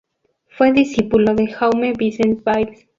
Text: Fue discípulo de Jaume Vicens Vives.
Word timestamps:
Fue 0.57 0.71
discípulo 0.71 1.35
de 1.35 1.45
Jaume 1.49 1.93
Vicens 1.93 2.41
Vives. 2.43 2.87